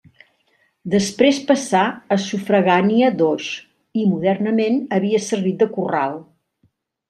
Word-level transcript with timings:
Després 0.93 1.41
passà 1.51 1.81
a 2.15 2.17
sufragània 2.23 3.11
d'Oix, 3.19 3.53
i 4.05 4.09
modernament 4.17 4.83
havia 4.99 5.23
servit 5.31 5.65
de 5.65 5.73
corral. 5.79 6.21